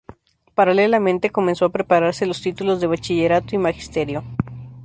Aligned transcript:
Paralelamente 0.55 1.29
comenzó 1.29 1.65
a 1.65 1.71
prepararse 1.71 2.25
los 2.25 2.41
títulos 2.41 2.81
de 2.81 2.87
bachillerato 2.87 3.53
y 3.53 3.59
magisterio. 3.59 4.23